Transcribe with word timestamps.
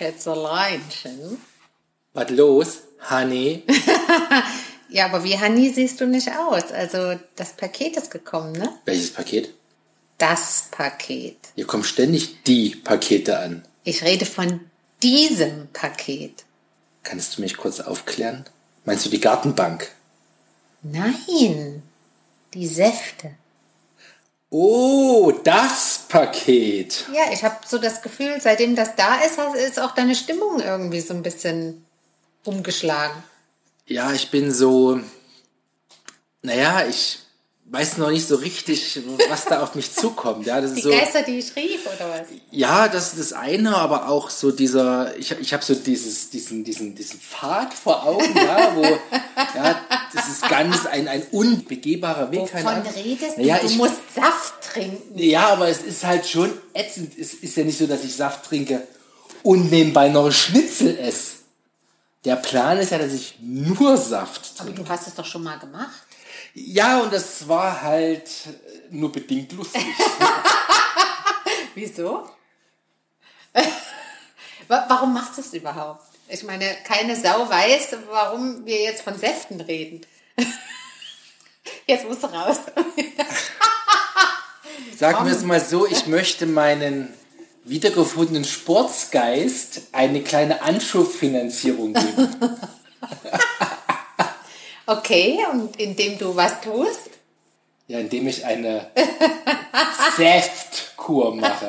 Schätzerleinchen. 0.00 1.36
Was 2.14 2.30
los, 2.30 2.78
Honey? 3.10 3.64
Ja, 4.92 5.04
aber 5.04 5.22
wie 5.22 5.38
Honey 5.38 5.70
siehst 5.70 6.00
du 6.00 6.06
nicht 6.08 6.28
aus. 6.36 6.72
Also 6.72 7.16
das 7.36 7.52
Paket 7.52 7.96
ist 7.96 8.10
gekommen, 8.10 8.50
ne? 8.50 8.72
Welches 8.86 9.12
Paket? 9.12 9.54
Das 10.18 10.64
Paket. 10.72 11.36
Hier 11.54 11.64
kommen 11.64 11.84
ständig 11.84 12.42
die 12.42 12.70
Pakete 12.70 13.38
an. 13.38 13.64
Ich 13.84 14.02
rede 14.02 14.26
von 14.26 14.58
diesem 15.00 15.68
Paket. 15.72 16.42
Kannst 17.04 17.36
du 17.38 17.42
mich 17.42 17.56
kurz 17.56 17.78
aufklären? 17.78 18.44
Meinst 18.84 19.06
du 19.06 19.10
die 19.10 19.20
Gartenbank? 19.20 19.92
Nein, 20.82 21.84
die 22.52 22.66
Säfte. 22.66 23.36
Oh, 24.52 25.32
das 25.44 26.00
Paket. 26.08 27.06
Ja, 27.14 27.32
ich 27.32 27.44
habe 27.44 27.56
so 27.66 27.78
das 27.78 28.02
Gefühl, 28.02 28.40
seitdem 28.40 28.74
das 28.74 28.96
da 28.96 29.20
ist, 29.20 29.38
ist 29.64 29.78
auch 29.78 29.92
deine 29.94 30.16
Stimmung 30.16 30.60
irgendwie 30.60 31.00
so 31.00 31.14
ein 31.14 31.22
bisschen 31.22 31.84
umgeschlagen. 32.44 33.22
Ja, 33.86 34.12
ich 34.12 34.30
bin 34.30 34.52
so. 34.52 35.00
Naja, 36.42 36.84
ich 36.88 37.20
weiß 37.66 37.98
noch 37.98 38.10
nicht 38.10 38.26
so 38.26 38.36
richtig, 38.36 39.00
was 39.28 39.44
da 39.44 39.62
auf 39.62 39.76
mich 39.76 39.92
zukommt. 39.94 40.46
Ja, 40.46 40.60
das 40.60 40.70
ist 40.72 40.78
Die 40.78 40.82
so. 40.82 40.90
Geister, 40.90 41.22
die 41.22 41.38
ich 41.38 41.54
rief, 41.54 41.86
oder 41.86 42.10
was? 42.10 42.26
Ja, 42.50 42.88
das 42.88 43.12
ist 43.12 43.18
das 43.20 43.32
eine, 43.32 43.76
aber 43.76 44.08
auch 44.08 44.30
so 44.30 44.50
dieser, 44.50 45.16
ich, 45.16 45.30
ich 45.32 45.52
habe 45.52 45.64
so 45.64 45.74
dieses, 45.74 46.30
diesen, 46.30 46.64
diesen, 46.64 46.96
diesen 46.96 47.20
Pfad 47.20 47.72
vor 47.72 48.04
Augen, 48.04 48.34
ja, 48.36 48.74
wo, 48.74 48.82
ja, 49.54 49.80
das 50.14 50.28
ist 50.28 50.48
ganz 50.48 50.86
ein, 50.86 51.08
ein 51.08 51.22
unbegehbarer 51.30 52.30
Weg. 52.30 52.50
keine 52.50 52.64
Wovon 52.64 52.78
Ahnung. 52.80 52.92
redest 52.94 53.36
du? 53.36 53.40
Naja, 53.40 53.58
du 53.58 53.66
ich, 53.66 53.76
musst 53.76 54.14
Saft 54.14 54.54
trinken. 54.72 55.18
ja, 55.18 55.48
aber 55.48 55.68
es 55.68 55.82
ist 55.82 56.04
halt 56.04 56.26
schon 56.26 56.52
ätzend. 56.74 57.16
Es 57.18 57.34
ist 57.34 57.56
ja 57.56 57.64
nicht 57.64 57.78
so, 57.78 57.86
dass 57.86 58.04
ich 58.04 58.14
Saft 58.14 58.44
trinke 58.44 58.86
und 59.42 59.70
nebenbei 59.70 60.08
noch 60.08 60.30
Schnitzel 60.30 60.98
esse. 60.98 61.36
Der 62.24 62.36
Plan 62.36 62.76
ist 62.78 62.90
ja, 62.90 62.98
dass 62.98 63.12
ich 63.12 63.36
nur 63.40 63.96
Saft 63.96 64.52
Aber 64.58 64.66
trinke. 64.66 64.82
du 64.82 64.88
hast 64.88 65.06
es 65.08 65.14
doch 65.14 65.24
schon 65.24 65.42
mal 65.42 65.58
gemacht. 65.58 66.02
Ja, 66.54 67.00
und 67.00 67.12
das 67.12 67.46
war 67.48 67.80
halt 67.80 68.28
nur 68.90 69.10
bedingt 69.12 69.52
lustig. 69.52 69.82
Wieso? 71.74 72.28
Wa- 74.68 74.84
warum 74.88 75.14
machst 75.14 75.36
du 75.38 75.40
es 75.40 75.52
überhaupt? 75.54 76.04
Ich 76.32 76.44
meine, 76.44 76.64
keine 76.84 77.16
Sau 77.16 77.48
weiß, 77.48 77.96
warum 78.08 78.64
wir 78.64 78.80
jetzt 78.80 79.02
von 79.02 79.18
Säften 79.18 79.60
reden. 79.60 80.06
Jetzt 81.86 82.06
musst 82.06 82.22
du 82.22 82.28
raus. 82.28 82.58
Sagen 84.96 85.26
wir 85.26 85.32
es 85.32 85.42
mal 85.42 85.60
so, 85.60 85.86
ich 85.86 86.06
möchte 86.06 86.46
meinen 86.46 87.12
wiedergefundenen 87.64 88.44
Sportsgeist 88.44 89.82
eine 89.92 90.22
kleine 90.22 90.62
Anschubfinanzierung 90.62 91.94
geben. 91.94 92.36
Okay, 94.86 95.38
und 95.52 95.78
indem 95.78 96.18
du 96.18 96.34
was 96.34 96.62
tust? 96.62 97.10
Ja, 97.86 98.00
indem 98.00 98.26
ich 98.26 98.44
eine 98.44 98.90
Säftkur 100.16 101.36
mache. 101.36 101.68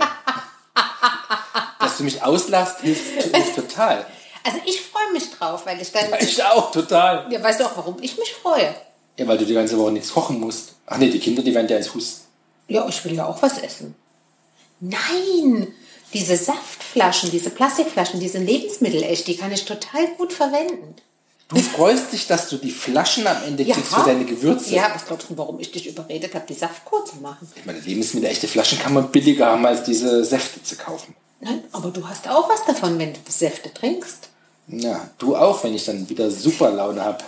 Dass 1.79 1.97
du 1.97 2.03
mich 2.03 2.23
auslachst, 2.23 2.79
hilft, 2.79 3.21
hilft 3.21 3.55
total. 3.55 4.07
Also 4.43 4.57
ich 4.65 4.81
freue 4.81 5.11
mich 5.13 5.29
drauf, 5.31 5.65
weil 5.65 5.81
ich 5.81 5.91
dann... 5.91 6.05
Ich 6.19 6.43
auch, 6.43 6.71
total. 6.71 7.31
Ja, 7.31 7.41
weißt 7.43 7.59
du 7.59 7.65
auch, 7.65 7.77
warum 7.77 7.97
ich 8.01 8.17
mich 8.17 8.33
freue? 8.33 8.73
Ja, 9.17 9.27
weil 9.27 9.37
du 9.37 9.45
die 9.45 9.53
ganze 9.53 9.77
Woche 9.77 9.91
nichts 9.91 10.11
kochen 10.13 10.39
musst. 10.39 10.73
Ach 10.87 10.97
nee, 10.97 11.09
die 11.09 11.19
Kinder, 11.19 11.41
die 11.43 11.53
werden 11.53 11.67
ja 11.67 11.77
ins 11.77 11.93
Husten. 11.93 12.25
Ja, 12.67 12.87
ich 12.87 13.03
will 13.05 13.13
ja 13.13 13.25
auch 13.25 13.41
was 13.41 13.57
essen. 13.59 13.95
Nein, 14.79 15.67
diese 16.13 16.35
Saftflaschen, 16.35 17.29
diese 17.31 17.51
Plastikflaschen, 17.51 18.19
diese 18.19 18.39
Lebensmittel 18.39 19.03
echt, 19.03 19.27
die 19.27 19.37
kann 19.37 19.51
ich 19.51 19.65
total 19.65 20.07
gut 20.17 20.33
verwenden. 20.33 20.95
Du 21.49 21.61
freust 21.61 22.13
dich, 22.13 22.27
dass 22.27 22.47
du 22.47 22.57
die 22.57 22.71
Flaschen 22.71 23.27
am 23.27 23.43
Ende 23.45 23.63
Ja. 23.63 23.75
kriegst 23.75 23.93
für 23.93 24.05
deine 24.05 24.23
Gewürze. 24.23 24.73
Ja, 24.73 24.89
was 24.93 25.05
glaubst 25.05 25.29
du, 25.29 25.37
warum 25.37 25.59
ich 25.59 25.71
dich 25.71 25.85
überredet 25.87 26.33
habe, 26.33 26.45
die 26.47 26.53
Saftkur 26.53 27.05
zu 27.05 27.17
machen? 27.17 27.51
Ich 27.55 27.65
meine, 27.65 27.79
Lebensmittel, 27.79 28.29
echte 28.29 28.47
Flaschen 28.47 28.79
kann 28.79 28.93
man 28.93 29.11
billiger 29.11 29.47
haben, 29.47 29.65
als 29.65 29.83
diese 29.83 30.23
Säfte 30.23 30.63
zu 30.63 30.77
kaufen. 30.77 31.13
Nein, 31.41 31.63
aber 31.73 31.89
du 31.89 32.07
hast 32.07 32.29
auch 32.29 32.49
was 32.49 32.65
davon, 32.65 32.97
wenn 32.99 33.13
du 33.13 33.19
die 33.19 33.31
Säfte 33.31 33.73
trinkst. 33.73 34.29
Ja, 34.67 35.09
du 35.17 35.35
auch, 35.35 35.63
wenn 35.63 35.73
ich 35.73 35.85
dann 35.85 36.07
wieder 36.09 36.29
super 36.31 36.71
Laune 36.71 37.03
habe. 37.03 37.23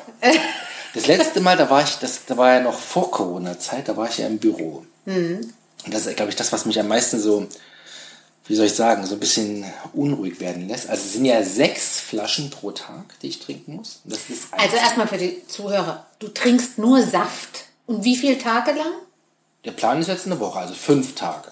Das 0.93 1.07
letzte 1.07 1.41
Mal, 1.41 1.57
da 1.57 1.69
war 1.69 1.83
ich, 1.83 1.95
das, 1.97 2.25
da 2.25 2.37
war 2.37 2.53
ja 2.53 2.59
noch 2.61 2.77
vor 2.77 3.09
Corona-Zeit, 3.11 3.87
da 3.89 3.97
war 3.97 4.07
ich 4.07 4.19
ja 4.19 4.27
im 4.27 4.37
Büro. 4.37 4.85
Und 5.05 5.93
das 5.93 6.05
ist, 6.05 6.15
glaube 6.15 6.29
ich, 6.29 6.35
das, 6.35 6.51
was 6.53 6.65
mich 6.65 6.79
am 6.79 6.87
meisten 6.87 7.19
so, 7.19 7.47
wie 8.45 8.55
soll 8.55 8.67
ich 8.67 8.73
sagen, 8.73 9.05
so 9.05 9.15
ein 9.15 9.19
bisschen 9.19 9.65
unruhig 9.93 10.39
werden 10.39 10.67
lässt. 10.67 10.89
Also 10.89 11.03
es 11.03 11.13
sind 11.13 11.25
ja 11.25 11.43
sechs 11.43 11.99
Flaschen 11.99 12.49
pro 12.49 12.71
Tag, 12.71 13.19
die 13.21 13.29
ich 13.29 13.39
trinken 13.39 13.75
muss. 13.75 14.01
Und 14.03 14.13
das 14.13 14.29
ist 14.29 14.47
Also 14.51 14.75
erstmal 14.77 15.07
für 15.07 15.17
die 15.17 15.45
Zuhörer, 15.47 16.05
du 16.19 16.27
trinkst 16.27 16.77
nur 16.77 17.01
Saft. 17.03 17.65
Und 17.85 18.03
wie 18.05 18.15
viele 18.15 18.37
Tage 18.37 18.71
lang? 18.71 18.93
Der 19.65 19.71
Plan 19.71 19.99
ist 19.99 20.07
jetzt 20.07 20.25
eine 20.25 20.39
Woche, 20.39 20.59
also 20.59 20.73
fünf 20.73 21.15
Tage. 21.15 21.51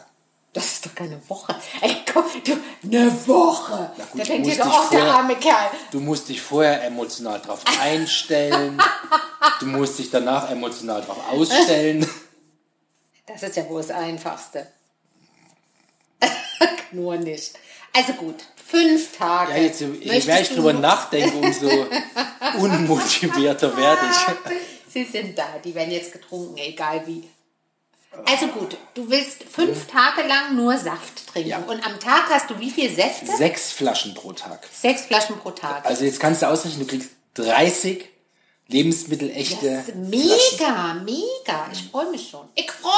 Das 0.53 0.65
ist 0.65 0.85
doch 0.85 0.93
keine 0.95 1.17
Woche. 1.29 1.55
Ey, 1.81 1.95
du, 2.13 2.57
eine 2.83 3.27
Woche. 3.27 3.91
Gut, 4.11 4.21
da 4.21 4.25
denkt 4.25 4.47
ihr 4.47 4.57
doch, 4.57 4.67
auch 4.67 4.89
der 4.89 5.03
arme 5.05 5.35
Kerl. 5.35 5.69
Du 5.91 5.99
musst 5.99 6.29
dich 6.29 6.41
vorher 6.41 6.83
emotional 6.83 7.39
drauf 7.39 7.63
einstellen. 7.81 8.81
du 9.59 9.65
musst 9.65 9.99
dich 9.99 10.09
danach 10.09 10.49
emotional 10.49 11.01
drauf 11.01 11.17
ausstellen. 11.31 12.07
Das 13.25 13.43
ist 13.43 13.55
ja 13.55 13.69
wohl 13.69 13.81
das 13.81 13.91
Einfachste. 13.91 14.67
nur 16.91 17.17
nicht. 17.17 17.53
Also 17.93 18.13
gut, 18.13 18.35
fünf 18.55 19.17
Tage. 19.17 19.51
Ja, 19.51 19.57
jetzt, 19.57 19.81
je 19.81 20.21
mehr 20.25 20.41
ich 20.41 20.49
drüber 20.49 20.73
nachdenke, 20.73 21.35
umso 21.35 21.69
unmotivierter 22.57 23.75
werde 23.75 24.01
ich. 24.09 24.53
Sie 24.91 25.03
sind 25.03 25.37
da, 25.37 25.45
die 25.63 25.73
werden 25.75 25.91
jetzt 25.91 26.13
getrunken, 26.13 26.57
egal 26.57 27.05
wie. 27.05 27.29
Also 28.25 28.47
gut, 28.47 28.77
du 28.93 29.09
willst 29.09 29.43
fünf 29.43 29.87
Tage 29.87 30.27
lang 30.27 30.55
nur 30.55 30.77
Saft 30.77 31.27
trinken. 31.27 31.49
Ja. 31.49 31.57
Und 31.59 31.85
am 31.85 31.97
Tag 31.99 32.29
hast 32.29 32.49
du 32.49 32.59
wie 32.59 32.69
viel 32.69 32.93
Säfte? 32.93 33.25
Sechs 33.37 33.71
Flaschen 33.71 34.13
pro 34.13 34.33
Tag. 34.33 34.67
Sechs 34.71 35.03
Flaschen 35.03 35.37
pro 35.39 35.51
Tag. 35.51 35.85
Also 35.85 36.03
jetzt 36.03 36.19
kannst 36.19 36.41
du 36.41 36.47
ausrechnen, 36.47 36.81
du 36.81 36.87
kriegst 36.87 37.09
30 37.35 38.09
Lebensmittel-echte 38.67 39.65
Das 39.65 39.87
ist 39.87 39.93
Flaschen. 39.95 40.09
mega, 40.09 40.93
mega. 41.05 41.69
Ich 41.71 41.89
freue 41.89 42.09
mich 42.11 42.29
schon. 42.29 42.47
Ich 42.55 42.69
freue 42.69 42.93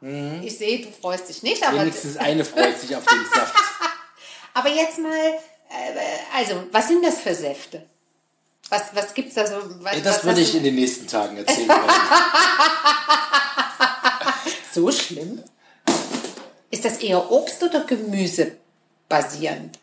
mich. 0.00 0.46
Ich 0.46 0.56
sehe, 0.58 0.80
du 0.86 0.92
freust 0.92 1.28
dich 1.28 1.42
nicht, 1.42 1.62
aber, 1.62 1.76
Mhm. 1.76 1.80
Wenigstens 1.82 2.16
eine 2.16 2.44
freut 2.44 2.78
sich 2.80 2.94
auf 2.96 3.04
den 3.04 3.26
Saft. 3.34 3.54
aber 4.54 4.68
jetzt 4.70 4.98
mal, 4.98 5.10
äh, 5.10 6.36
also, 6.36 6.64
was 6.72 6.88
sind 6.88 7.04
das 7.04 7.18
für 7.20 7.34
Säfte? 7.34 7.84
Was, 8.70 8.82
was 8.94 9.12
gibt's 9.14 9.34
da 9.34 9.46
so? 9.46 9.56
Was, 9.80 9.94
Ja, 9.96 10.00
das 10.00 10.16
was 10.18 10.24
würde 10.24 10.40
ich 10.40 10.54
in 10.54 10.62
den 10.62 10.74
nächsten 10.76 11.06
Tagen 11.08 11.36
erzählen. 11.38 11.68
So 14.74 14.90
schlimm? 14.92 15.42
Ist 16.70 16.84
das 16.84 16.98
eher 16.98 17.30
Obst- 17.30 17.62
oder 17.62 17.84
Gemüse 17.84 18.52
basierend? 19.08 19.78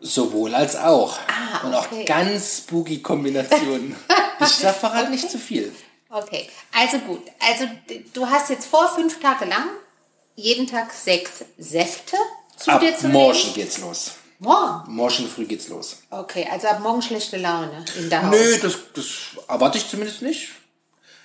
Sowohl 0.00 0.54
als 0.54 0.76
auch. 0.76 1.18
Ah, 1.28 1.66
Und 1.66 1.74
auch 1.74 1.86
okay. 1.92 2.04
ganz 2.06 2.58
spooky 2.58 3.02
Kombinationen. 3.02 3.94
ich 4.40 4.46
verrate 4.48 5.10
nicht 5.10 5.30
zu 5.30 5.38
viel. 5.38 5.72
Okay, 6.08 6.48
also 6.72 6.98
gut. 6.98 7.22
Also 7.38 7.66
du 8.14 8.26
hast 8.26 8.50
jetzt 8.50 8.66
vor, 8.66 8.88
fünf 8.94 9.20
Tage 9.20 9.44
lang 9.44 9.68
jeden 10.36 10.66
Tag 10.66 10.92
sechs 10.92 11.44
Säfte 11.58 12.16
zu 12.56 12.70
Ab 12.70 12.80
dir 12.80 12.96
zu 12.96 13.08
morgen 13.08 13.38
nehmen. 13.38 13.54
geht's 13.54 13.78
los. 13.78 14.12
Morgen? 14.38 14.94
Morgen 14.94 15.28
früh 15.28 15.44
geht's 15.44 15.68
los. 15.68 15.98
Okay, 16.08 16.48
also 16.50 16.66
ab 16.68 16.80
morgen 16.80 17.02
schlechte 17.02 17.36
Laune 17.36 17.84
in 17.98 18.08
der 18.08 18.22
Haus. 18.22 18.30
Nö, 18.34 18.58
das, 18.58 18.78
das 18.94 19.06
erwarte 19.46 19.76
ich 19.76 19.86
zumindest 19.88 20.22
nicht. 20.22 20.48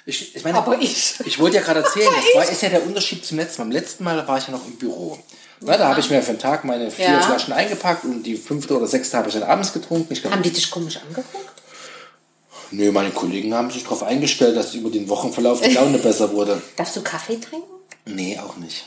Ich, 0.06 0.36
ich 0.36 0.44
meine, 0.44 0.58
Aber 0.60 0.80
ich. 0.80 1.16
Ich 1.26 1.40
wollte 1.40 1.58
ja 1.58 1.64
gerade 1.64 1.82
erzählen, 1.82 2.10
das 2.16 2.36
war, 2.48 2.52
ist 2.52 2.62
ja 2.62 2.70
der 2.70 2.84
Unterschied 2.86 3.26
zum 3.26 3.38
letzten 3.38 3.62
Mal. 3.62 3.66
Beim 3.66 3.72
letzten 3.72 4.04
Mal 4.04 4.28
war 4.28 4.38
ich 4.38 4.46
ja 4.48 4.52
noch 4.52 4.66
im 4.66 4.76
Büro. 4.76 5.18
Na, 5.62 5.78
da 5.78 5.88
habe 5.88 6.00
ich 6.00 6.10
mir 6.10 6.22
für 6.22 6.34
den 6.34 6.40
Tag 6.40 6.64
meine 6.66 6.92
vier 6.92 7.06
Ja. 7.06 7.22
Flaschen 7.22 7.54
eingepackt 7.54 8.04
und 8.04 8.24
die 8.24 8.36
fünfte 8.36 8.78
oder 8.78 8.88
sechste 8.88 9.18
habe 9.18 9.30
ich 9.30 9.34
dann 9.34 9.44
abends 9.44 9.74
getrunken. 9.74 10.12
Ich 10.14 10.22
glaube, 10.22 10.36
Haben 10.36 10.44
die 10.44 10.52
dich 10.52 10.70
komisch 10.70 10.98
angeguckt? 10.98 11.28
nö, 12.72 12.92
meine 12.92 13.12
Kollegen 13.12 13.54
haben 13.54 13.72
sich 13.72 13.84
darauf 13.84 14.04
eingestellt, 14.04 14.58
dass 14.58 14.74
über 14.76 14.90
den 14.90 15.08
Wochenverlauf 15.08 15.62
die 15.62 15.72
Laune 15.74 15.98
besser 16.00 16.32
wurde. 16.34 16.62
Darfst 16.76 16.96
du 16.98 17.02
Kaffee 17.02 17.38
trinken? 17.40 17.68
Nee, 18.06 18.38
auch 18.38 18.58
nicht. 18.58 18.86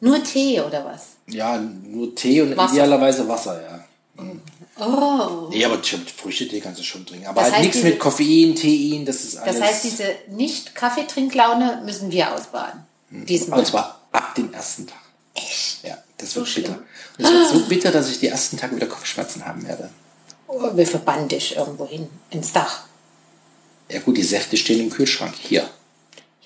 Nur 0.00 0.22
Tee 0.24 0.60
oder 0.60 0.84
was? 0.84 1.08
Ja, 1.28 1.58
nur 1.58 2.14
Tee 2.14 2.40
und 2.42 2.56
Wasser. 2.56 2.72
idealerweise 2.72 3.28
Wasser, 3.28 3.60
ja. 3.62 4.24
Oh. 4.80 5.48
Nee, 5.50 5.64
aber 5.64 5.80
Früchtetee 5.82 6.60
kannst 6.60 6.80
du 6.80 6.84
schon 6.84 7.04
trinken. 7.04 7.26
Aber 7.26 7.42
Das 7.42 7.52
halt 7.52 7.64
nichts 7.64 7.82
mit 7.82 7.98
Koffein, 7.98 8.54
Tein, 8.54 9.04
das 9.04 9.24
ist 9.24 9.36
alles. 9.36 9.58
Das 9.58 9.68
heißt, 9.68 9.84
diese 9.84 10.04
Nicht-Kaffeetrinklaune 10.28 11.82
müssen 11.84 12.10
wir 12.12 12.32
ausbaden. 12.34 12.82
Diesmal. 13.10 13.58
Und 13.60 13.66
zwar 13.66 14.02
ab 14.12 14.34
dem 14.34 14.52
ersten 14.52 14.86
Tag. 14.86 14.98
Echt? 15.34 15.78
Ja, 15.84 15.98
das 16.18 16.32
So 16.32 16.40
wird 16.40 16.54
bitter. 16.54 16.72
schlimm. 16.74 16.84
Und 17.18 17.24
es 17.24 17.30
wird 17.30 17.48
so 17.62 17.68
bitter, 17.68 17.90
dass 17.90 18.08
ich 18.10 18.20
die 18.20 18.28
ersten 18.28 18.56
Tage 18.56 18.76
wieder 18.76 18.86
Kopfschmerzen 18.86 19.44
haben 19.44 19.66
werde. 19.66 19.90
Oh, 20.46 20.70
wir 20.74 20.86
verbannen 20.86 21.28
dich 21.28 21.56
irgendwo 21.56 21.86
hin, 21.86 22.08
ins 22.30 22.52
Dach. 22.52 22.84
Ja 23.90 24.00
gut, 24.00 24.16
die 24.16 24.22
Säfte 24.22 24.56
stehen 24.56 24.80
im 24.80 24.90
Kühlschrank. 24.90 25.34
Hier. 25.40 25.68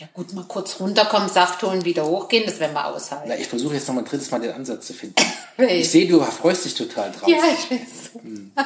Ja 0.03 0.09
gut, 0.15 0.33
mal 0.33 0.45
kurz 0.49 0.81
runterkommen, 0.81 1.29
Saft 1.29 1.63
holen, 1.63 1.85
wieder 1.85 2.05
hochgehen, 2.05 2.45
das 2.45 2.59
werden 2.59 2.73
wir 2.73 2.85
aushalten. 2.87 3.27
Na, 3.29 3.37
ich 3.37 3.47
versuche 3.47 3.75
jetzt 3.75 3.87
noch 3.87 3.95
mal 3.95 4.01
ein 4.01 4.05
drittes 4.05 4.33
Mal 4.33 4.41
den 4.41 4.51
Ansatz 4.53 4.87
zu 4.89 4.95
finden. 4.95 5.15
Ich 5.59 5.91
sehe, 5.91 6.09
du 6.09 6.21
freust 6.23 6.65
dich 6.65 6.75
total 6.75 7.13
drauf. 7.13 7.29
Ja, 7.29 7.39
ich 7.57 7.69
bin 7.69 7.79
so. 7.87 8.19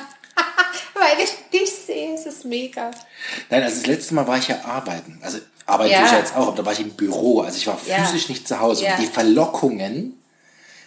Weil 0.95 1.23
ich 1.23 1.31
dich 1.53 1.71
sehe, 1.71 2.15
es 2.15 2.25
ist 2.25 2.45
mega. 2.47 2.91
Nein, 3.51 3.63
also 3.65 3.77
das 3.77 3.87
letzte 3.87 4.15
Mal 4.15 4.27
war 4.27 4.39
ich 4.39 4.49
ja 4.49 4.65
arbeiten. 4.65 5.19
Also 5.23 5.39
arbeite 5.67 5.93
Ja. 5.93 6.07
ich 6.07 6.13
ja 6.13 6.19
jetzt 6.21 6.35
auch, 6.37 6.47
aber 6.49 6.57
da 6.57 6.65
war 6.65 6.73
ich 6.73 6.81
im 6.81 6.91
Büro. 6.93 7.41
Also 7.43 7.59
ich 7.59 7.67
war 7.67 7.79
Ja. 7.87 8.03
physisch 8.05 8.31
nicht 8.31 8.49
zu 8.49 8.59
Hause. 8.61 8.85
Ja. 8.85 8.95
Und 8.95 9.03
die 9.03 9.07
Verlockungen 9.07 10.23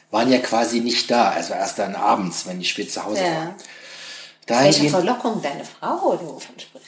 waren 0.09 0.31
ja 0.31 0.39
quasi 0.39 0.79
nicht 0.79 1.11
da. 1.11 1.29
Also 1.29 1.53
erst 1.53 1.77
dann 1.77 1.93
abends, 1.95 2.47
wenn 2.47 2.59
ich 2.59 2.69
spät 2.69 2.91
zu 2.91 3.05
Hause 3.05 3.21
Ja. 3.21 3.27
war. 3.35 3.55
Welche 4.47 4.79
Dahingehend 4.79 4.89
Verlockung 4.91 5.41
deine 5.43 5.63
Frau, 5.63 6.13
oder 6.13 6.21
wovon 6.25 6.57
sprichst? 6.59 6.78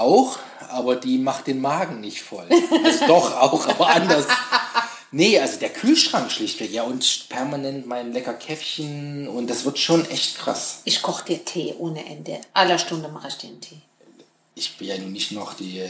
Auch, 0.00 0.38
aber 0.68 0.96
die 0.96 1.18
macht 1.18 1.46
den 1.46 1.60
Magen 1.60 2.00
nicht 2.00 2.22
voll. 2.22 2.46
Also 2.84 3.06
doch 3.06 3.36
auch, 3.36 3.66
aber 3.68 3.88
anders. 3.88 4.26
Nee, 5.10 5.38
also 5.38 5.58
der 5.58 5.68
Kühlschrank 5.68 6.30
schlichtweg, 6.30 6.72
ja, 6.72 6.84
und 6.84 7.28
permanent 7.28 7.86
mein 7.86 8.12
lecker 8.12 8.32
Käffchen 8.32 9.28
und 9.28 9.50
das 9.50 9.64
wird 9.64 9.78
schon 9.78 10.08
echt 10.08 10.38
krass. 10.38 10.80
Ich 10.84 11.02
koche 11.02 11.26
dir 11.26 11.44
Tee 11.44 11.74
ohne 11.78 12.04
Ende. 12.06 12.40
Aller 12.54 12.78
Stunde 12.78 13.08
mache 13.08 13.28
ich 13.28 13.36
dir 13.36 13.48
einen 13.48 13.60
Tee. 13.60 13.80
Ich 14.54 14.78
will 14.80 14.88
ja 14.88 14.98
nun 14.98 15.12
nicht 15.12 15.32
noch 15.32 15.54
die 15.54 15.82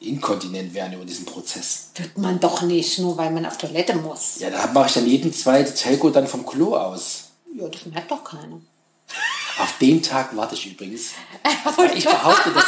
inkontinent 0.00 0.74
werden 0.74 0.94
über 0.94 1.04
diesen 1.04 1.24
Prozess. 1.24 1.90
Wird 1.94 2.18
man 2.18 2.38
doch 2.38 2.62
nicht, 2.62 2.98
nur 2.98 3.16
weil 3.16 3.30
man 3.30 3.46
auf 3.46 3.56
Toilette 3.56 3.94
muss. 3.96 4.40
Ja, 4.40 4.50
da 4.50 4.66
mache 4.68 4.88
ich 4.88 4.94
dann 4.94 5.06
jeden 5.06 5.32
zweiten 5.32 5.74
Telco 5.74 6.10
dann 6.10 6.26
vom 6.26 6.44
Klo 6.44 6.76
aus. 6.76 7.24
Ja, 7.54 7.68
das 7.68 7.86
merkt 7.86 8.10
doch 8.10 8.22
keiner. 8.22 8.60
Auf 9.58 9.78
den 9.80 10.02
Tag 10.02 10.36
warte 10.36 10.54
ich 10.54 10.66
übrigens. 10.66 11.12
Weil 11.76 11.96
ich 11.96 12.04
behaupte, 12.04 12.50
dass 12.50 12.66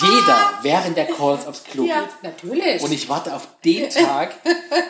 jeder 0.00 0.58
während 0.62 0.96
der 0.96 1.06
Calls 1.06 1.46
aufs 1.46 1.62
Klo 1.64 1.84
Ja, 1.84 2.00
geht. 2.00 2.10
natürlich. 2.22 2.82
Und 2.82 2.90
ich 2.92 3.08
warte 3.08 3.32
auf 3.34 3.46
den 3.64 3.88
Tag, 3.88 4.34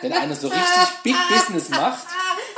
wenn 0.00 0.12
einer 0.14 0.34
so 0.36 0.48
richtig 0.48 0.88
Big 1.02 1.16
Business 1.28 1.68
macht 1.68 2.06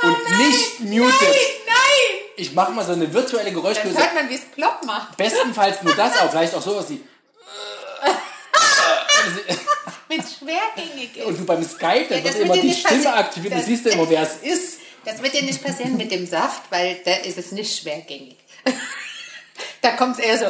und 0.03 0.15
nicht 0.47 0.79
mutet. 0.79 1.11
nein! 1.21 2.17
Ich 2.37 2.53
mache 2.53 2.71
mal 2.71 2.85
so 2.85 2.93
eine 2.93 3.11
virtuelle 3.13 3.45
Dann 3.45 3.55
Geräuschkulisse. 3.55 3.99
hört 3.99 4.13
man, 4.13 4.29
wie 4.29 4.35
es 4.35 4.45
plopp 4.45 4.85
macht. 4.85 5.17
Bestenfalls 5.17 5.81
nur 5.83 5.95
das, 5.95 6.17
aber 6.19 6.29
vielleicht 6.29 6.55
auch 6.55 6.61
sowas 6.61 6.85
wie. 6.89 7.01
Wenn 10.07 10.21
es 10.21 10.35
schwergängig 10.37 11.17
ist. 11.17 11.25
Und 11.25 11.37
du 11.39 11.45
beim 11.45 11.63
Skype, 11.63 12.05
dann 12.09 12.19
Ja, 12.19 12.23
wird 12.23 12.35
immer 12.39 12.57
die 12.57 12.73
Stimme 12.73 13.13
aktiviert. 13.13 13.55
Du 13.55 13.61
siehst 13.61 13.85
ja 13.85 13.91
immer, 13.91 14.09
wer 14.09 14.21
es 14.21 14.37
ist. 14.37 14.79
Das 15.03 15.21
wird 15.21 15.33
dir 15.33 15.43
nicht 15.43 15.61
passieren 15.61 15.97
mit 15.97 16.11
dem 16.11 16.25
Saft, 16.25 16.61
weil 16.69 17.01
da 17.03 17.15
ist 17.15 17.37
es 17.37 17.51
nicht 17.51 17.81
schwergängig. 17.81 18.36
da 19.81 19.91
kommt 19.91 20.19
es 20.19 20.25
eher 20.25 20.37
so. 20.37 20.45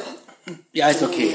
Ja, 0.73 0.89
ist 0.89 1.01
okay. 1.01 1.33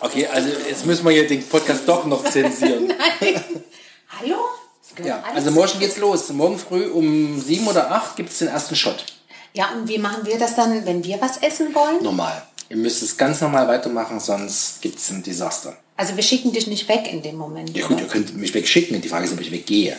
Okay, 0.00 0.26
also 0.26 0.48
jetzt 0.68 0.86
müssen 0.86 1.04
wir 1.04 1.12
hier 1.12 1.26
den 1.26 1.46
Podcast 1.46 1.82
doch 1.86 2.06
noch 2.06 2.24
zensieren. 2.24 2.92
Hallo? 4.08 4.36
Das 4.82 4.94
gehört 4.94 5.24
Ja, 5.24 5.32
also 5.34 5.50
morgen 5.50 5.78
geht's 5.78 5.98
los. 5.98 6.30
Morgen 6.30 6.58
früh 6.58 6.86
um 6.86 7.40
sieben 7.40 7.66
oder 7.68 7.90
acht 7.90 8.16
gibt 8.16 8.30
es 8.30 8.38
den 8.38 8.48
ersten 8.48 8.74
Shot. 8.74 9.04
Ja, 9.52 9.70
und 9.72 9.88
wie 9.88 9.98
machen 9.98 10.24
wir 10.24 10.38
das 10.38 10.56
dann, 10.56 10.86
wenn 10.86 11.04
wir 11.04 11.20
was 11.20 11.38
essen 11.38 11.74
wollen? 11.74 12.02
Normal. 12.02 12.42
Ihr 12.70 12.76
müsst 12.76 13.02
es 13.02 13.16
ganz 13.16 13.40
normal 13.40 13.66
weitermachen, 13.68 14.20
sonst 14.20 14.80
gibt 14.80 14.98
es 14.98 15.10
ein 15.10 15.22
Desaster. 15.22 15.76
Also 15.96 16.16
wir 16.16 16.22
schicken 16.22 16.52
dich 16.52 16.66
nicht 16.66 16.88
weg 16.88 17.12
in 17.12 17.20
dem 17.20 17.36
Moment. 17.36 17.76
Ja 17.76 17.86
gut, 17.86 17.96
oder? 17.96 18.04
ihr 18.04 18.08
könnt 18.08 18.34
mich 18.36 18.54
wegschicken. 18.54 19.00
Die 19.00 19.08
Frage 19.08 19.26
ist, 19.26 19.32
ob 19.32 19.40
ich 19.40 19.50
weggehe. 19.50 19.96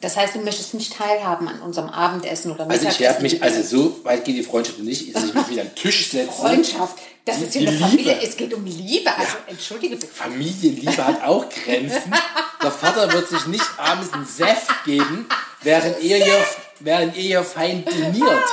Das 0.00 0.16
heißt, 0.16 0.34
du 0.34 0.40
möchtest 0.40 0.74
nicht 0.74 0.92
teilhaben 0.92 1.48
an 1.48 1.60
unserem 1.62 1.88
Abendessen 1.88 2.52
oder 2.52 2.64
Also 2.68 2.74
ich 2.74 2.80
Mittagessen. 2.82 3.00
werde 3.00 3.22
mich, 3.22 3.42
also 3.42 3.62
so 3.62 4.04
weit 4.04 4.24
geht 4.24 4.36
die 4.36 4.42
Freundschaft 4.42 4.78
nicht, 4.80 5.14
dass 5.14 5.24
ich 5.24 5.34
mich 5.34 5.48
wieder 5.48 5.62
an 5.62 5.68
den 5.68 5.74
Tisch 5.74 6.10
setze. 6.10 6.30
Freundschaft. 6.32 6.96
Das 7.24 7.40
ist 7.40 7.54
hier 7.54 7.68
eine 7.68 7.76
Familie. 7.78 8.12
Liebe. 8.14 8.22
Es 8.26 8.36
geht 8.36 8.52
um 8.54 8.64
Liebe. 8.64 9.10
Also 9.16 9.36
entschuldige 9.46 9.96
bitte. 9.96 10.12
Familienliebe 10.12 11.04
hat 11.04 11.22
auch 11.24 11.46
Grenzen. 11.48 12.14
Der 12.62 12.70
Vater 12.70 13.12
wird 13.12 13.28
sich 13.28 13.46
nicht 13.46 13.64
abends 13.78 14.12
einen 14.12 14.26
Saft 14.26 14.84
geben, 14.84 15.26
während 15.62 16.00
ihr 16.02 16.18
hier, 16.22 16.44
während 16.80 17.16
ihr 17.16 17.22
hier 17.22 17.42
fein 17.42 17.84
diniert. 17.84 18.44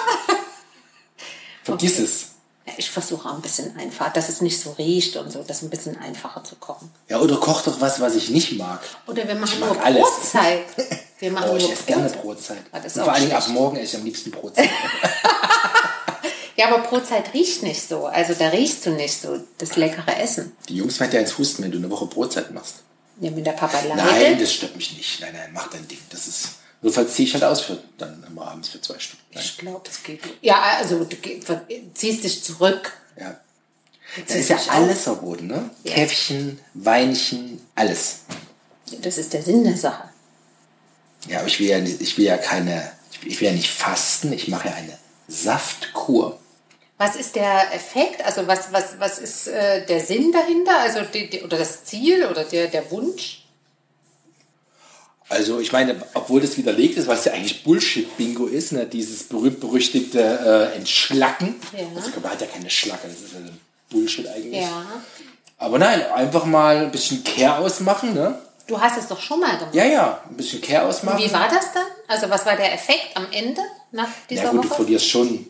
Vergiss 1.63 1.93
Okay. 1.95 2.03
es. 2.03 2.29
Ich 2.77 2.89
versuche 2.89 3.27
auch 3.29 3.35
ein 3.35 3.41
bisschen 3.41 3.75
einfach, 3.77 4.11
dass 4.13 4.29
es 4.29 4.41
nicht 4.41 4.59
so 4.59 4.71
riecht 4.71 5.15
und 5.17 5.31
so, 5.31 5.43
das 5.43 5.61
ein 5.61 5.69
bisschen 5.69 5.97
einfacher 5.99 6.43
zu 6.43 6.55
kochen. 6.55 6.91
Ja, 7.09 7.19
oder 7.19 7.37
koch 7.37 7.61
doch 7.61 7.79
was, 7.81 7.99
was 7.99 8.15
ich 8.15 8.29
nicht 8.29 8.57
mag. 8.57 8.79
Oder 9.07 9.27
wir 9.27 9.35
machen 9.35 9.59
nur 9.59 9.83
alles. 9.83 10.01
Brotzeit. 10.01 10.65
Wir 11.19 11.31
machen 11.31 11.51
Oh, 11.53 11.55
ich 11.55 11.63
nur 11.63 11.71
esse 11.71 11.83
gerne 11.85 12.09
Brotzeit. 12.09 12.57
Ah, 12.73 12.81
vor 12.81 13.13
allen 13.13 13.21
Dingen 13.21 13.33
ab 13.35 13.47
morgen 13.47 13.77
esse 13.77 13.95
ich 13.95 13.95
am 13.95 14.03
liebsten 14.03 14.29
Brotzeit. 14.29 14.67
Ja, 16.55 16.67
aber 16.67 16.83
Brotzeit 16.83 17.33
riecht 17.33 17.63
nicht 17.63 17.81
so. 17.87 18.05
Also 18.05 18.33
da 18.33 18.49
riechst 18.49 18.85
du 18.85 18.91
nicht 18.91 19.19
so 19.19 19.39
das 19.57 19.75
leckere 19.75 20.15
Essen. 20.17 20.55
Die 20.69 20.75
Jungs 20.75 20.97
fällt 20.97 21.13
ja 21.13 21.19
ins 21.19 21.37
Husten, 21.37 21.63
wenn 21.63 21.71
du 21.71 21.79
eine 21.79 21.89
Woche 21.89 22.05
Brotzeit 22.05 22.51
machst. 22.51 22.75
Ja, 23.19 23.35
wenn 23.35 23.43
der 23.43 23.53
Papa 23.53 23.79
leidet. 23.81 24.05
Nein, 24.05 24.39
das 24.39 24.53
stört 24.53 24.75
mich 24.75 24.95
nicht. 24.95 25.19
Nein, 25.21 25.33
nein, 25.33 25.49
mach 25.53 25.69
dein 25.69 25.87
Ding. 25.87 25.99
Das 26.11 26.27
ist. 26.27 26.49
Notfalls 26.83 27.15
ziehe 27.15 27.27
ich 27.27 27.33
halt 27.33 27.43
aus 27.45 27.61
für 27.61 27.77
dann 27.97 28.23
immer 28.27 28.47
abends 28.49 28.69
für 28.69 28.79
zwei 28.81 28.99
Stunden. 28.99 29.23
Nein. 29.33 29.43
ich 29.43 29.57
glaube, 29.57 29.89
es 29.89 30.03
geht. 30.03 30.19
Ja, 30.41 30.61
also 30.77 31.03
du 31.03 31.15
ziehst 31.95 32.23
dich 32.23 32.43
zurück. 32.43 32.91
Ja. 33.19 33.39
Das 34.27 34.35
ist 34.35 34.49
ja 34.49 34.57
auf. 34.57 34.69
alles 34.69 35.03
verboten, 35.03 35.47
ne? 35.47 35.69
Ja. 35.83 35.93
Käffchen, 35.95 36.59
Weinchen, 36.75 37.65
alles. 37.73 38.19
Das 39.01 39.17
ist 39.17 39.33
der 39.33 39.41
Sinn 39.41 39.63
der 39.63 39.77
Sache. 39.77 40.09
Ja, 41.27 41.39
aber 41.39 41.47
ich 41.47 41.59
will 41.59 41.67
ja, 41.67 41.79
nicht- 41.79 42.01
ich 42.01 42.17
will 42.17 42.25
ja 42.25 42.37
keine, 42.37 42.91
ich 43.23 43.39
will 43.39 43.47
ja 43.47 43.53
nicht 43.53 43.71
fasten, 43.71 44.33
ich 44.33 44.49
mache 44.49 44.67
ja 44.67 44.75
eine 44.75 44.97
Saftkur. 45.29 46.37
Was 46.97 47.15
ist 47.15 47.35
der 47.35 47.73
Effekt? 47.73 48.23
Also 48.23 48.45
was, 48.45 48.71
was, 48.71 48.99
was 48.99 49.19
ist 49.19 49.47
äh, 49.47 49.85
der 49.85 49.99
Sinn 49.99 50.31
dahinter? 50.31 50.77
Also 50.79 51.01
die, 51.01 51.29
die, 51.29 51.41
oder 51.41 51.57
das 51.57 51.85
Ziel 51.85 52.25
oder 52.25 52.43
der, 52.43 52.67
der 52.67 52.89
Wunsch? 52.91 53.42
Also 55.33 55.59
ich 55.59 55.71
meine, 55.71 55.95
obwohl 56.13 56.41
das 56.41 56.57
widerlegt 56.57 56.97
ist, 56.97 57.07
was 57.07 57.25
ja 57.25 57.33
eigentlich 57.33 57.63
Bullshit-Bingo 57.63 58.45
ist, 58.45 58.71
ne? 58.71 58.85
dieses 58.85 59.23
berühmt-berüchtigte 59.23 60.19
äh, 60.73 60.77
Entschlacken. 60.77 61.55
Ja. 61.77 61.85
Also 61.95 62.11
Körper 62.11 62.31
hat 62.31 62.41
ja 62.41 62.47
keine 62.47 62.69
Schlacke, 62.69 63.07
das 63.07 63.21
ist 63.21 63.33
ja 63.33 63.39
Bullshit 63.89 64.27
eigentlich. 64.27 64.61
Ja. 64.61 64.85
Aber 65.57 65.79
nein, 65.79 66.01
einfach 66.13 66.45
mal 66.45 66.77
ein 66.77 66.91
bisschen 66.91 67.23
Care 67.23 67.57
ausmachen, 67.59 68.13
ne? 68.13 68.39
Du 68.67 68.79
hast 68.79 68.97
es 68.97 69.07
doch 69.07 69.19
schon 69.19 69.39
mal 69.41 69.57
gemacht. 69.57 69.75
Ja, 69.75 69.85
ja, 69.85 70.23
ein 70.29 70.35
bisschen 70.37 70.61
Care 70.61 70.85
ausmachen. 70.87 71.21
Wie 71.21 71.31
war 71.33 71.49
das 71.49 71.73
dann? 71.73 71.83
Also 72.07 72.29
was 72.29 72.45
war 72.45 72.55
der 72.55 72.73
Effekt 72.73 73.09
am 73.15 73.27
Ende 73.31 73.61
nach 73.91 74.07
dieser 74.29 74.43
Ja 74.43 74.51
gut, 74.51 74.63
du 74.65 74.69
Woche? 74.69 74.75
verlierst 74.75 75.09
schon 75.09 75.45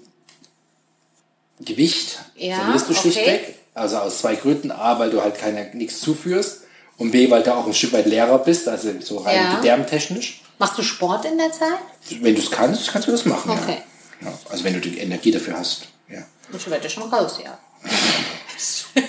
Gewicht, 1.59 2.19
Ja, 2.35 2.55
verlierst 2.57 2.87
du 2.87 2.91
okay. 2.91 3.01
schlichtweg. 3.01 3.55
Also 3.75 3.97
aus 3.97 4.19
zwei 4.19 4.35
Gründen. 4.35 4.71
A, 4.71 4.99
weil 4.99 5.09
du 5.09 5.21
halt 5.21 5.37
keine, 5.37 5.69
nichts 5.73 5.99
zuführst. 6.01 6.61
Und 6.97 7.11
B, 7.11 7.29
weil 7.29 7.43
du 7.43 7.53
auch 7.53 7.65
ein 7.65 7.73
Stück 7.73 7.93
weit 7.93 8.05
leerer 8.05 8.37
bist, 8.39 8.67
also 8.67 8.91
so 9.01 9.17
rein 9.17 9.35
Ja. 9.35 9.55
gedärmtechnisch. 9.55 10.41
Machst 10.59 10.77
du 10.77 10.83
Sport 10.83 11.25
in 11.25 11.37
der 11.37 11.51
Zeit? 11.51 11.79
Wenn 12.21 12.35
du 12.35 12.41
es 12.41 12.51
kannst, 12.51 12.91
kannst 12.91 13.07
du 13.07 13.11
das 13.11 13.25
machen. 13.25 13.51
Okay. 13.51 13.79
Ja. 14.21 14.27
Ja, 14.29 14.33
also 14.49 14.63
wenn 14.63 14.73
du 14.73 14.79
die 14.79 14.99
Energie 14.99 15.31
dafür 15.31 15.57
hast. 15.57 15.87
Ja. 16.09 16.23
Ich 16.55 16.69
werde 16.69 16.89
schon 16.89 17.03
raus, 17.11 17.39
ja. 17.43 17.57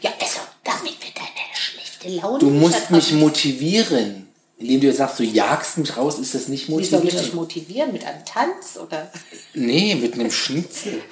ja, 0.00 0.10
also, 0.20 0.40
damit 0.62 0.92
wir 1.02 1.10
deine 1.14 1.54
schlechte 1.54 2.08
Laune 2.20 2.38
Du 2.38 2.50
musst 2.50 2.90
mich 2.90 3.12
motivieren. 3.12 4.28
Indem 4.56 4.80
du 4.82 4.86
jetzt 4.86 4.98
sagst, 4.98 5.18
du 5.18 5.24
jagst 5.24 5.78
mich 5.78 5.96
raus, 5.96 6.18
ist 6.18 6.34
das 6.34 6.46
nicht 6.46 6.68
Wie 6.68 6.84
soll 6.84 7.06
ich 7.08 7.16
dich 7.16 7.34
motivieren. 7.34 7.92
Mit 7.92 8.04
einem 8.04 8.24
Tanz? 8.24 8.78
Oder? 8.80 9.10
Nee, 9.54 9.96
mit 9.96 10.14
einem 10.14 10.30
Schnitzel. 10.30 11.02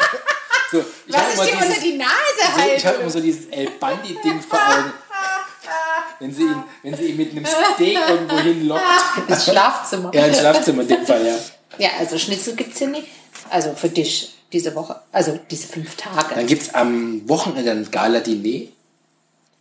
so, 0.72 0.80
ich 1.06 1.14
Was 1.14 1.46
ich 1.46 1.52
dir 1.52 1.64
unter 1.66 1.80
die 1.80 1.96
Nase 1.96 2.10
So, 2.38 2.42
ich 2.76 2.84
habe 2.84 2.96
halte? 2.96 3.02
immer 3.02 3.10
so 3.10 3.20
dieses 3.20 3.46
El 3.46 3.70
Bandi-Ding 3.78 4.40
vor 4.42 4.58
Augen. 4.58 4.92
Wenn 6.22 6.32
sie, 6.32 6.42
ihn, 6.42 6.62
wenn 6.84 6.96
sie 6.96 7.06
ihn 7.06 7.16
mit 7.16 7.32
einem 7.32 7.44
Steak 7.44 7.98
irgendwo 8.08 8.36
hinlockt. 8.38 8.82
Das 9.28 9.44
Schlafzimmer. 9.44 10.12
Ja, 10.14 10.26
ins 10.26 10.38
Schlafzimmer 10.38 10.82
in 10.82 10.88
dem 10.88 11.04
Fall, 11.04 11.26
ja. 11.26 11.34
Ja, 11.78 11.90
also 11.98 12.16
Schnitzel 12.16 12.54
gibt 12.54 12.72
es 12.74 12.78
hier 12.78 12.86
nicht. 12.88 13.08
Also 13.50 13.74
für 13.74 13.88
dich 13.88 14.32
diese 14.52 14.72
Woche. 14.76 15.00
Also 15.10 15.40
diese 15.50 15.66
fünf 15.66 15.96
Tage. 15.96 16.36
Dann 16.36 16.46
gibt 16.46 16.62
es 16.62 16.74
am 16.74 17.28
Wochenende 17.28 17.72
ein 17.72 17.90
Gala-Diner. 17.90 18.68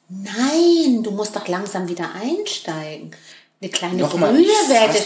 Nein, 0.09 1.01
du 1.03 1.09
musst 1.11 1.35
doch 1.35 1.47
langsam 1.47 1.87
wieder 1.87 2.09
einsteigen. 2.13 3.15
Eine 3.61 3.71
kleine 3.71 3.95
Nochmal. 3.95 4.33
Brühe 4.33 4.41
ich 4.43 4.69
werde. 4.69 4.99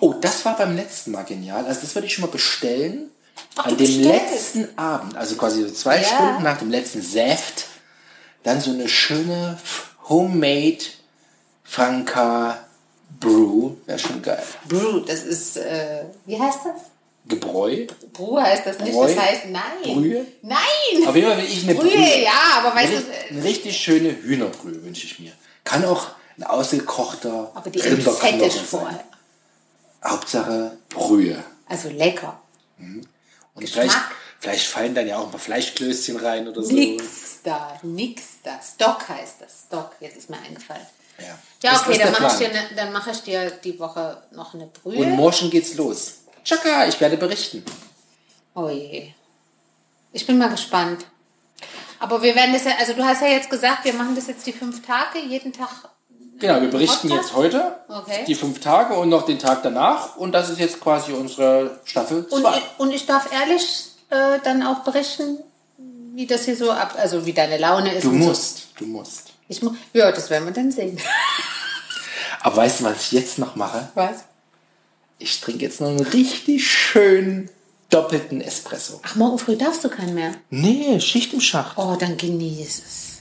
Oh, 0.00 0.14
das 0.18 0.44
war 0.46 0.56
beim 0.56 0.76
letzten 0.76 1.10
Mal 1.10 1.24
genial. 1.24 1.66
Also 1.66 1.80
das 1.82 1.94
würde 1.94 2.06
ich 2.06 2.14
schon 2.14 2.22
mal 2.22 2.30
bestellen. 2.30 3.10
Ach, 3.56 3.66
An 3.66 3.76
dem 3.76 3.86
bestellst. 3.86 4.32
letzten 4.54 4.78
Abend, 4.78 5.16
also 5.16 5.34
quasi 5.36 5.62
so 5.62 5.70
zwei 5.74 5.98
Ja. 6.00 6.04
Stunden 6.04 6.42
nach 6.42 6.58
dem 6.58 6.70
letzten 6.70 7.02
Saft, 7.02 7.66
dann 8.44 8.60
so 8.62 8.70
eine 8.70 8.88
schöne 8.88 9.58
Homemade 10.08 10.78
Franca 11.64 12.66
Brew. 13.20 13.74
Wäre 13.86 13.98
schon 13.98 14.22
geil. 14.22 14.42
Brew, 14.68 15.00
das 15.00 15.22
ist, 15.22 15.56
äh, 15.56 16.04
wie 16.26 16.38
heißt 16.38 16.60
das? 16.64 16.82
Gebräu. 17.26 17.86
Brew 18.12 18.40
heißt 18.40 18.66
das 18.66 18.78
nicht, 18.80 18.92
Bräu? 18.92 19.06
das 19.06 19.16
heißt 19.16 19.46
nein. 19.46 19.62
Brühe? 19.84 20.26
Nein! 20.42 21.06
Auf 21.06 21.14
jeden 21.14 21.28
Fall 21.28 21.38
will 21.38 21.44
ich 21.44 21.62
eine 21.62 21.74
Brühe, 21.76 21.90
Brühe. 21.90 22.22
ja, 22.24 22.58
aber 22.58 22.74
weißt 22.74 22.92
du, 22.92 23.34
eine 23.34 23.44
richtig 23.44 23.76
schöne 23.76 24.10
Hühnerbrühe 24.10 24.82
wünsche 24.82 25.06
ich 25.06 25.18
mir. 25.20 25.32
Kann 25.62 25.84
auch 25.84 26.08
ein 26.36 26.44
ausgekochter 26.44 27.52
aber 27.54 27.70
die 27.70 27.78
Rinderknochen 27.78 28.50
sein. 28.66 29.00
Hauptsache 30.04 30.78
Brühe. 30.88 31.42
Also 31.68 31.90
lecker. 31.90 32.40
Und 32.78 33.06
Geschmack. 33.60 33.84
vielleicht, 33.84 33.98
Vielleicht 34.42 34.66
fallen 34.66 34.92
dann 34.92 35.06
ja 35.06 35.18
auch 35.18 35.26
ein 35.26 35.30
paar 35.30 35.38
Fleischklößchen 35.38 36.16
rein 36.16 36.48
oder 36.48 36.64
so. 36.64 36.74
Nix 36.74 37.42
da, 37.44 37.78
nix 37.84 38.22
da. 38.42 38.58
Stock 38.60 39.08
heißt 39.08 39.36
das. 39.38 39.66
Stock, 39.68 39.92
jetzt 40.00 40.16
ist 40.16 40.30
mir 40.30 40.38
eingefallen. 40.38 40.84
Ja, 41.18 41.38
Ja, 41.62 41.80
okay, 41.80 41.98
dann 41.98 42.12
mache 42.22 42.38
dir 42.38 42.48
ne, 42.48 42.62
dann 42.76 42.92
mach 42.92 43.06
ich 43.06 43.22
dir 43.22 43.50
die 43.64 43.78
Woche 43.78 44.22
noch 44.32 44.54
eine 44.54 44.66
Brühe. 44.66 44.98
Und 44.98 45.10
morgen 45.12 45.50
geht's 45.50 45.74
los. 45.74 46.18
Tschakka, 46.44 46.86
ich 46.86 47.00
werde 47.00 47.16
berichten. 47.16 47.64
Oh 48.54 48.68
je. 48.68 49.12
Ich 50.12 50.26
bin 50.26 50.38
mal 50.38 50.48
gespannt. 50.50 51.04
Aber 52.00 52.20
wir 52.22 52.34
werden 52.34 52.52
das 52.52 52.64
ja, 52.64 52.72
also 52.78 52.94
du 52.94 53.04
hast 53.04 53.22
ja 53.22 53.28
jetzt 53.28 53.48
gesagt, 53.48 53.84
wir 53.84 53.94
machen 53.94 54.14
das 54.16 54.26
jetzt 54.26 54.44
die 54.46 54.52
fünf 54.52 54.84
Tage, 54.84 55.20
jeden 55.20 55.52
Tag. 55.52 55.68
Genau, 56.40 56.60
wir 56.60 56.68
berichten 56.68 57.08
Podcast? 57.08 57.28
jetzt 57.28 57.36
heute 57.36 57.76
Okay. 57.88 58.24
die 58.26 58.34
fünf 58.34 58.58
Tage 58.58 58.94
und 58.94 59.08
noch 59.08 59.24
den 59.24 59.38
Tag 59.38 59.62
danach. 59.62 60.16
Und 60.16 60.32
das 60.32 60.50
ist 60.50 60.58
jetzt 60.58 60.80
quasi 60.80 61.12
unsere 61.12 61.78
Staffel 61.84 62.24
Und, 62.28 62.40
2. 62.42 62.56
ich- 62.58 62.62
und 62.78 62.92
ich 62.92 63.06
darf 63.06 63.32
ehrlich 63.32 63.92
äh, 64.10 64.40
dann 64.42 64.64
auch 64.66 64.80
berichten, 64.80 65.38
wie 66.14 66.26
das 66.26 66.44
hier 66.46 66.56
so 66.56 66.72
ab, 66.72 66.94
also 66.98 67.24
wie 67.24 67.32
deine 67.32 67.58
Laune 67.58 67.94
ist. 67.94 68.04
Du 68.04 68.08
und 68.10 68.18
musst, 68.18 68.66
du 68.76 68.86
musst. 68.86 69.31
Ich 69.52 69.60
ja, 69.92 70.10
das 70.10 70.30
werden 70.30 70.46
wir 70.46 70.52
dann 70.52 70.72
sehen. 70.72 70.98
Aber 72.40 72.56
weißt 72.56 72.80
du, 72.80 72.84
was 72.84 73.02
ich 73.02 73.12
jetzt 73.12 73.38
noch 73.38 73.54
mache? 73.54 73.90
Was? 73.94 74.24
Ich 75.18 75.40
trinke 75.40 75.64
jetzt 75.64 75.80
noch 75.80 75.88
einen 75.88 76.00
richtig 76.00 76.66
schönen 76.66 77.50
doppelten 77.90 78.40
Espresso. 78.40 79.00
Ach, 79.04 79.14
morgen 79.14 79.38
früh 79.38 79.56
darfst 79.56 79.84
du 79.84 79.90
keinen 79.90 80.14
mehr. 80.14 80.32
Nee, 80.48 80.98
Schicht 81.00 81.34
im 81.34 81.40
Schacht. 81.40 81.76
Oh, 81.76 81.96
dann 82.00 82.16
genieß 82.16 82.82
es. 82.84 83.11